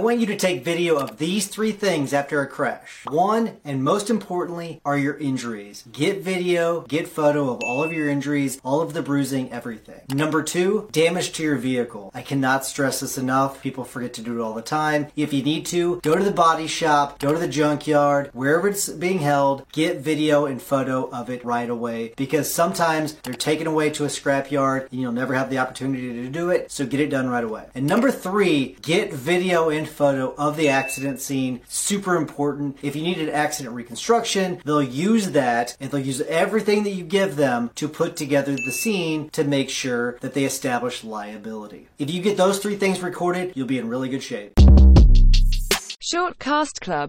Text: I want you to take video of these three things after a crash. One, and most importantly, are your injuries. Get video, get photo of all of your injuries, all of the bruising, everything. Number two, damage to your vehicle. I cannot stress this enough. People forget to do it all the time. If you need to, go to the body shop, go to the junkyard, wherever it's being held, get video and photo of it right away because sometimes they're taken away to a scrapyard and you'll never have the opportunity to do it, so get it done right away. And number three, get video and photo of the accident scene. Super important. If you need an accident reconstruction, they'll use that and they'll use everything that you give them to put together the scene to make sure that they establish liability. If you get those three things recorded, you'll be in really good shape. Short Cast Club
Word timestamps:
I 0.00 0.02
want 0.02 0.20
you 0.20 0.26
to 0.28 0.36
take 0.36 0.64
video 0.64 0.96
of 0.96 1.18
these 1.18 1.46
three 1.46 1.72
things 1.72 2.14
after 2.14 2.40
a 2.40 2.46
crash. 2.46 3.04
One, 3.04 3.58
and 3.66 3.84
most 3.84 4.08
importantly, 4.08 4.80
are 4.82 4.96
your 4.96 5.18
injuries. 5.18 5.84
Get 5.92 6.22
video, 6.22 6.80
get 6.80 7.06
photo 7.06 7.52
of 7.52 7.60
all 7.62 7.82
of 7.82 7.92
your 7.92 8.08
injuries, 8.08 8.58
all 8.64 8.80
of 8.80 8.94
the 8.94 9.02
bruising, 9.02 9.52
everything. 9.52 10.00
Number 10.08 10.42
two, 10.42 10.88
damage 10.90 11.32
to 11.32 11.42
your 11.42 11.56
vehicle. 11.56 12.10
I 12.14 12.22
cannot 12.22 12.64
stress 12.64 13.00
this 13.00 13.18
enough. 13.18 13.62
People 13.62 13.84
forget 13.84 14.14
to 14.14 14.22
do 14.22 14.40
it 14.40 14.42
all 14.42 14.54
the 14.54 14.62
time. 14.62 15.08
If 15.16 15.34
you 15.34 15.42
need 15.42 15.66
to, 15.66 16.00
go 16.00 16.16
to 16.16 16.24
the 16.24 16.30
body 16.30 16.66
shop, 16.66 17.18
go 17.18 17.34
to 17.34 17.38
the 17.38 17.46
junkyard, 17.46 18.30
wherever 18.32 18.68
it's 18.68 18.88
being 18.88 19.18
held, 19.18 19.70
get 19.70 19.98
video 19.98 20.46
and 20.46 20.62
photo 20.62 21.10
of 21.10 21.28
it 21.28 21.44
right 21.44 21.68
away 21.68 22.14
because 22.16 22.50
sometimes 22.50 23.16
they're 23.16 23.34
taken 23.34 23.66
away 23.66 23.90
to 23.90 24.04
a 24.04 24.08
scrapyard 24.08 24.90
and 24.90 24.98
you'll 24.98 25.12
never 25.12 25.34
have 25.34 25.50
the 25.50 25.58
opportunity 25.58 26.22
to 26.22 26.30
do 26.30 26.48
it, 26.48 26.70
so 26.70 26.86
get 26.86 27.00
it 27.00 27.10
done 27.10 27.28
right 27.28 27.44
away. 27.44 27.66
And 27.74 27.86
number 27.86 28.10
three, 28.10 28.78
get 28.80 29.12
video 29.12 29.68
and 29.68 29.89
photo 29.90 30.34
of 30.36 30.56
the 30.56 30.68
accident 30.68 31.20
scene. 31.20 31.60
Super 31.68 32.16
important. 32.16 32.78
If 32.82 32.96
you 32.96 33.02
need 33.02 33.18
an 33.18 33.30
accident 33.30 33.74
reconstruction, 33.74 34.60
they'll 34.64 34.82
use 34.82 35.30
that 35.30 35.76
and 35.80 35.90
they'll 35.90 36.00
use 36.00 36.20
everything 36.22 36.84
that 36.84 36.90
you 36.90 37.04
give 37.04 37.36
them 37.36 37.70
to 37.76 37.88
put 37.88 38.16
together 38.16 38.52
the 38.52 38.72
scene 38.72 39.30
to 39.30 39.44
make 39.44 39.70
sure 39.70 40.18
that 40.20 40.34
they 40.34 40.44
establish 40.44 41.04
liability. 41.04 41.88
If 41.98 42.10
you 42.10 42.20
get 42.20 42.36
those 42.36 42.58
three 42.58 42.76
things 42.76 43.00
recorded, 43.00 43.52
you'll 43.54 43.66
be 43.66 43.78
in 43.78 43.88
really 43.88 44.08
good 44.08 44.22
shape. 44.22 44.52
Short 46.02 46.40
Cast 46.40 46.80
Club 46.80 47.08